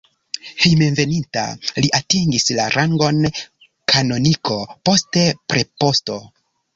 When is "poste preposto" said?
4.91-6.17